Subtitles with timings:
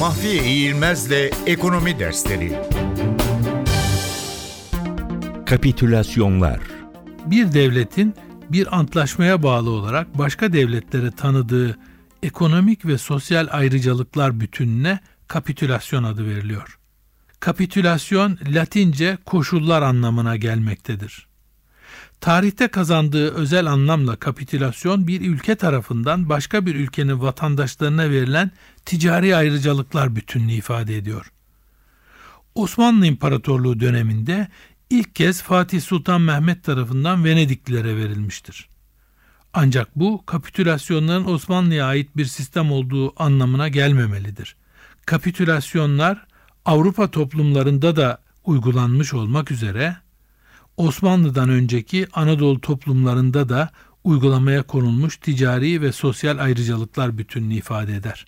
[0.00, 2.58] Mahfiye İğilmez'le Ekonomi Dersleri
[5.46, 6.60] Kapitülasyonlar
[7.26, 8.14] bir devletin
[8.50, 11.78] bir antlaşmaya bağlı olarak başka devletlere tanıdığı
[12.22, 16.78] ekonomik ve sosyal ayrıcalıklar bütününe kapitülasyon adı veriliyor.
[17.40, 21.29] Kapitülasyon Latince koşullar anlamına gelmektedir.
[22.20, 28.50] Tarihte kazandığı özel anlamla kapitülasyon bir ülke tarafından başka bir ülkenin vatandaşlarına verilen
[28.84, 31.32] ticari ayrıcalıklar bütününü ifade ediyor.
[32.54, 34.48] Osmanlı İmparatorluğu döneminde
[34.90, 38.68] ilk kez Fatih Sultan Mehmet tarafından Venediklilere verilmiştir.
[39.52, 44.56] Ancak bu kapitülasyonların Osmanlı'ya ait bir sistem olduğu anlamına gelmemelidir.
[45.06, 46.26] Kapitülasyonlar
[46.64, 49.96] Avrupa toplumlarında da uygulanmış olmak üzere
[50.80, 53.70] Osmanlı'dan önceki Anadolu toplumlarında da
[54.04, 58.26] uygulamaya konulmuş ticari ve sosyal ayrıcalıklar bütününü ifade eder.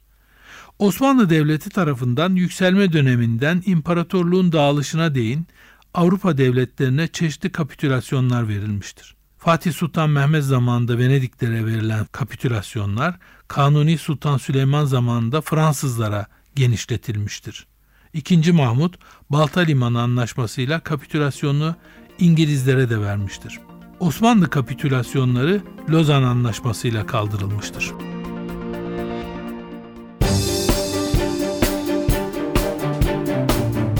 [0.78, 5.47] Osmanlı Devleti tarafından yükselme döneminden imparatorluğun dağılışına değin
[5.94, 9.14] Avrupa devletlerine çeşitli kapitülasyonlar verilmiştir.
[9.39, 17.66] Fatih Sultan Mehmet zamanında Venediklere verilen kapitülasyonlar Kanuni Sultan Süleyman zamanında Fransızlara genişletilmiştir.
[18.12, 18.98] İkinci Mahmut
[19.31, 21.77] Balta Limanı Anlaşması'yla kapitülasyonu
[22.23, 23.61] İngilizlere de vermiştir.
[24.01, 27.92] Osmanlı kapitülasyonları Lozan Anlaşması'yla kaldırılmıştır.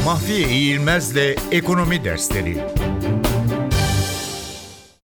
[0.05, 2.59] Mahfiye İğilmez'le Ekonomi Dersleri